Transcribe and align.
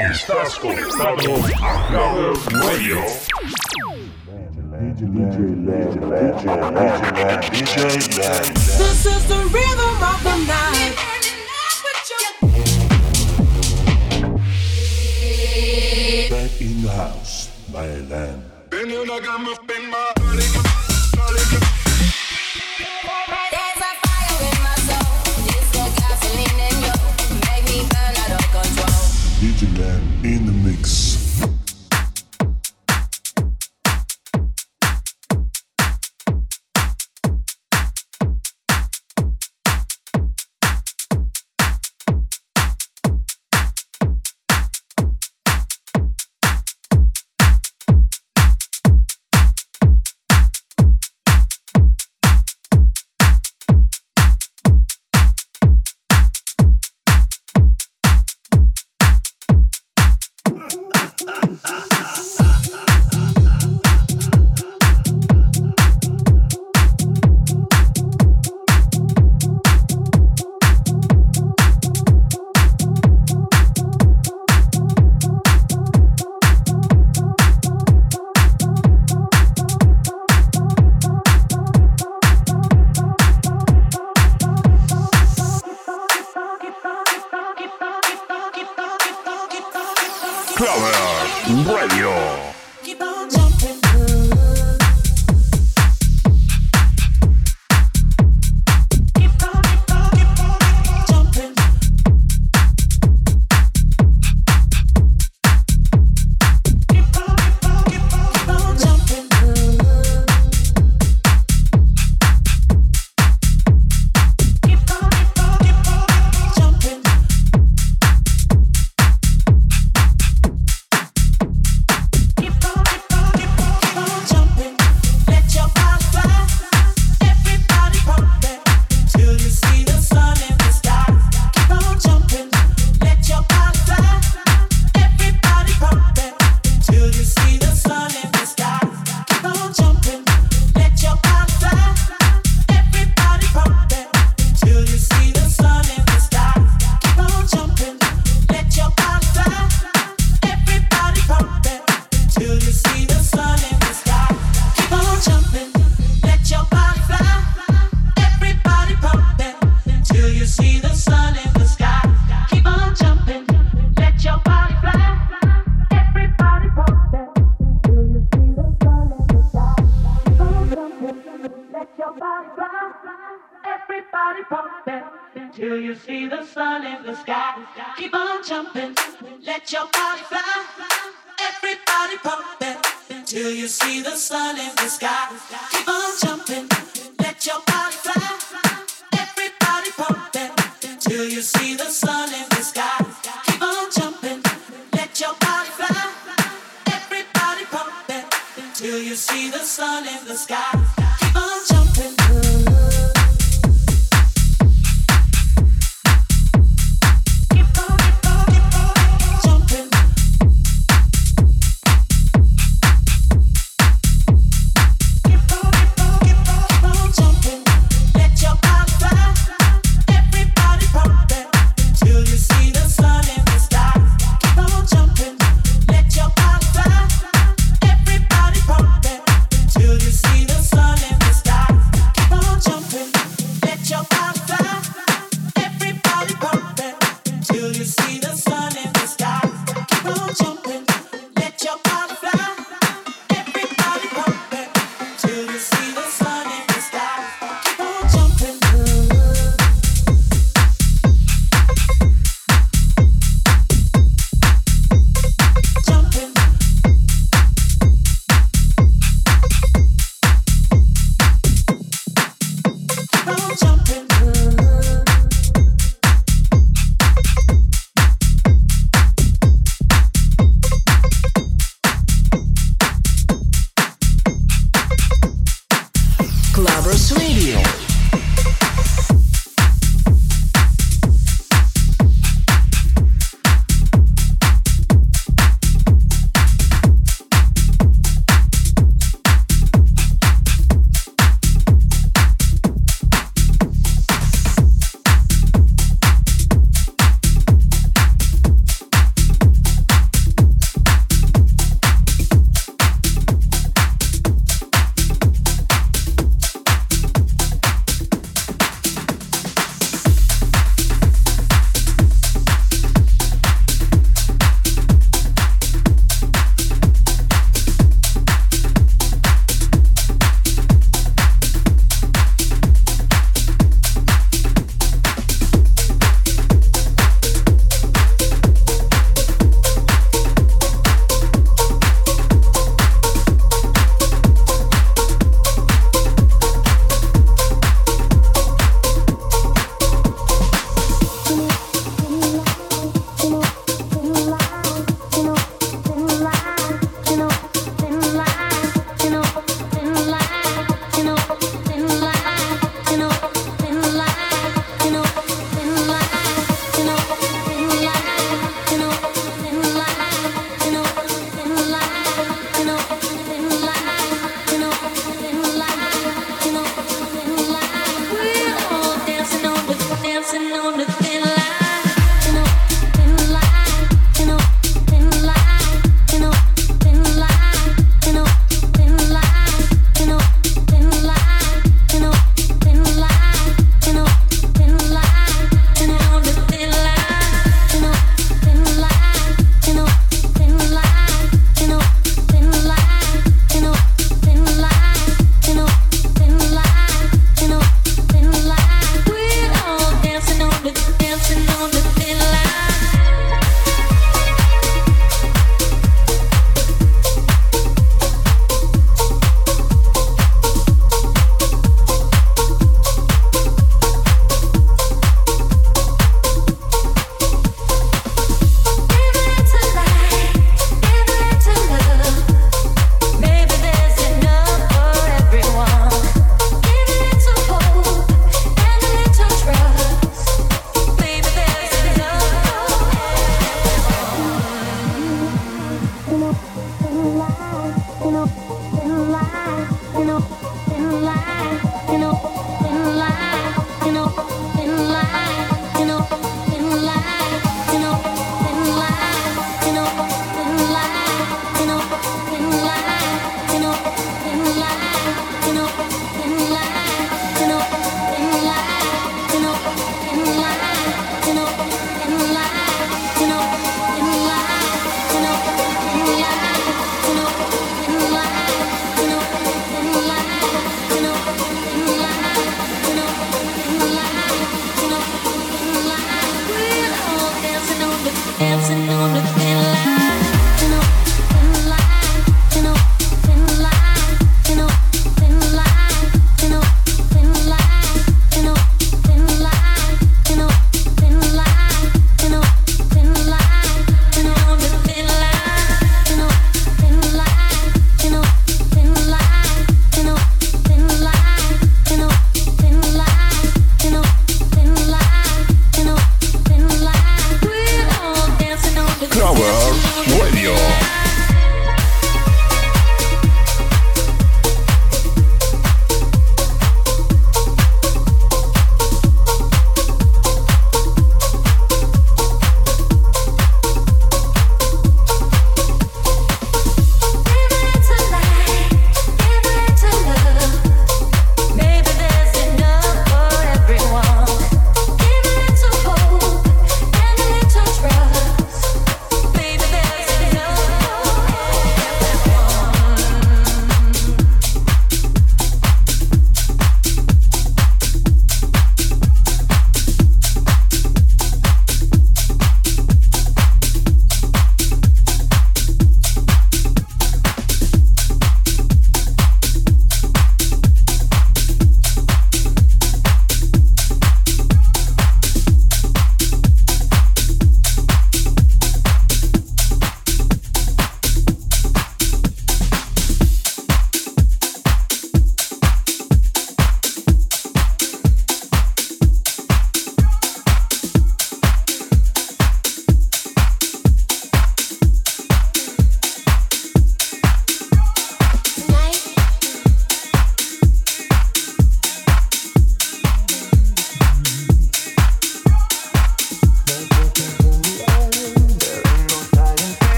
Estás 0.00 0.58
conectado 0.58 1.36
a 1.62 1.92
Love 1.92 2.46
Radio. 2.54 2.96
This 8.78 9.04
is 9.04 9.28
the 9.28 9.44
rhythm 9.52 10.02
of 10.02 10.22
the 10.24 10.36
night. 10.46 10.96
Back 16.30 16.60
in 16.62 16.82
the 16.82 16.90
house, 16.90 17.50
my 17.70 17.86
land. 18.08 18.50
Legionnaire. 29.40 29.99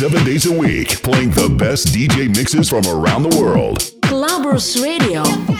Seven 0.00 0.24
days 0.24 0.46
a 0.46 0.52
week, 0.52 0.88
playing 1.02 1.28
the 1.32 1.46
best 1.58 1.88
DJ 1.88 2.34
mixes 2.34 2.70
from 2.70 2.82
around 2.86 3.22
the 3.22 3.38
world. 3.38 3.80
Clubbers 4.00 4.82
Radio. 4.82 5.59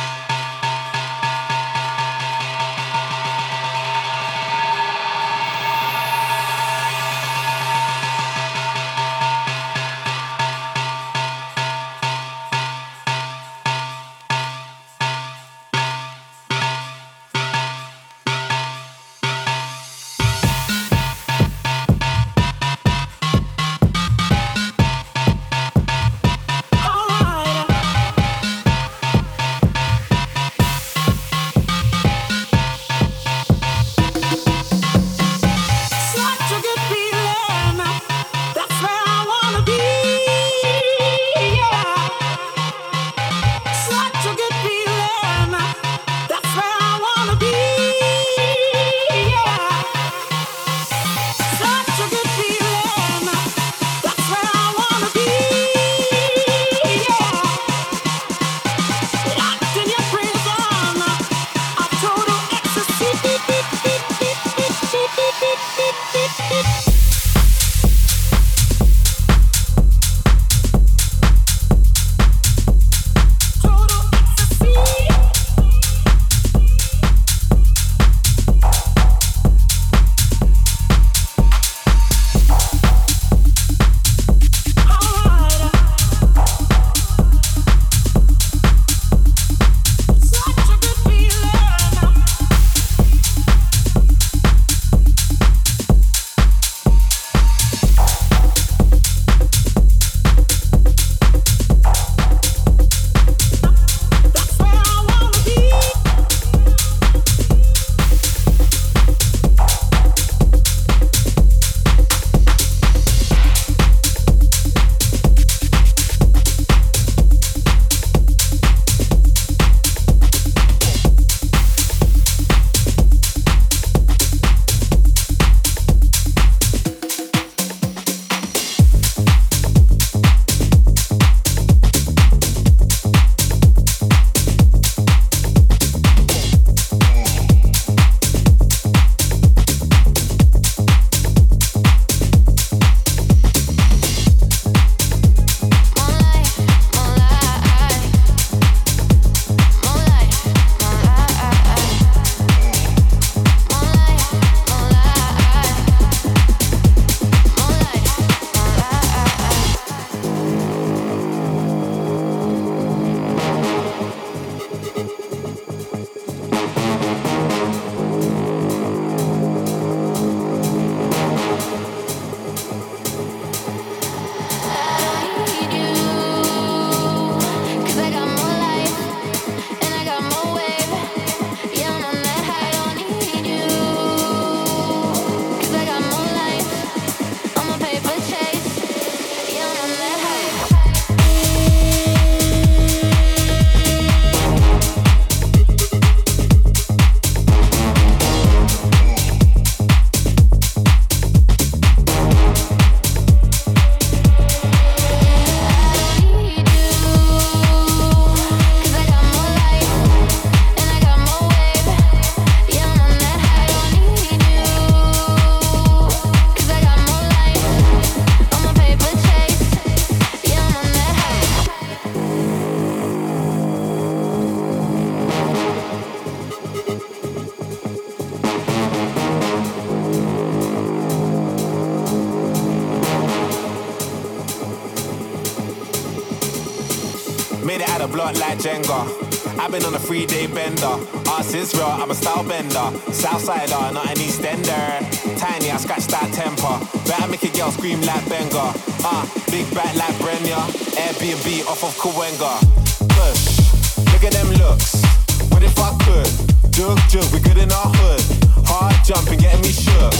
On 239.85 239.95
a 239.95 239.99
three 239.99 240.27
day 240.27 240.45
bender. 240.45 240.95
Ass 241.25 241.53
is 241.55 241.73
real, 241.73 241.85
I'm 241.85 242.11
a 242.11 242.13
style 242.13 242.43
bender. 242.43 242.85
Southsider, 243.09 243.93
not 243.93 244.05
an 244.05 244.17
Eastender. 244.17 245.01
Tiny, 245.39 245.71
I 245.71 245.77
scratch 245.77 246.05
that 246.07 246.29
temper. 246.33 246.77
Better 247.09 247.27
make 247.27 247.43
a 247.43 247.49
girl 247.49 247.71
scream 247.71 247.99
like 248.01 248.21
Benga. 248.29 248.77
Ah, 249.01 249.25
big 249.49 249.65
back 249.73 249.95
like 249.95 250.13
Brenya. 250.21 250.61
Airbnb 250.93 251.65
off 251.65 251.83
of 251.83 251.97
Cahuenga. 251.97 252.61
Push, 253.09 254.05
look 254.13 254.23
at 254.23 254.33
them 254.33 254.53
looks. 254.61 255.01
What 255.49 255.63
if 255.63 255.77
I 255.79 255.97
could? 256.05 256.29
Jug, 256.71 256.99
jug, 257.09 257.25
we 257.33 257.39
good 257.39 257.57
in 257.57 257.71
our 257.71 257.89
hood. 257.89 258.21
Hard 258.69 258.93
jumping, 259.03 259.39
getting 259.39 259.61
me 259.61 259.73
shook. 259.73 260.13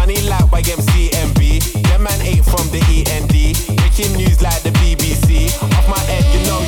Money 0.00 0.16
like 0.24 0.48
YMCMB. 0.48 1.84
Them 1.92 2.02
man 2.04 2.20
ain't 2.22 2.44
from 2.44 2.64
the 2.72 2.80
END. 2.88 3.36
Making 3.84 4.16
news 4.16 4.40
like 4.40 4.62
the 4.62 4.70
BBC. 4.80 5.52
Off 5.60 5.88
my 5.88 6.00
head, 6.08 6.24
you 6.32 6.46
know 6.48 6.67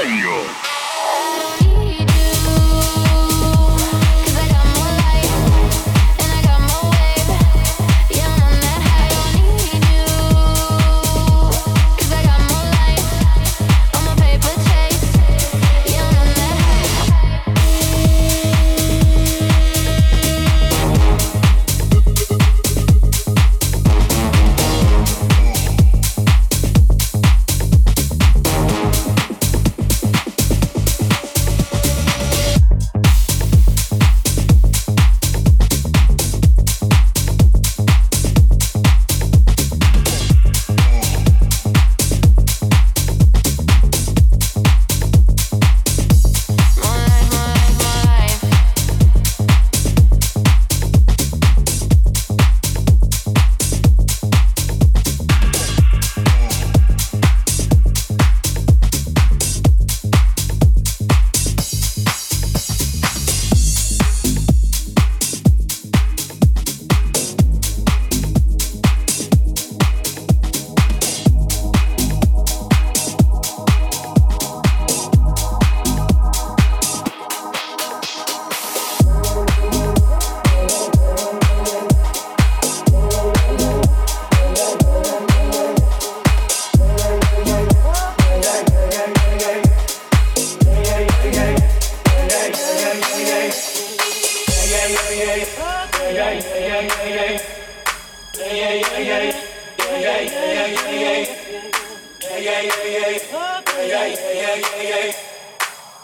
sueño. 0.00 0.69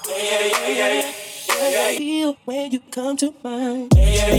Flower 0.07 0.19
Radio. 0.63 1.03
Feel 1.99 2.37
when 2.45 2.71
you 2.71 2.81
come 2.93 3.17
to 3.17 3.35
mind. 3.43 3.93
Feel 3.93 4.39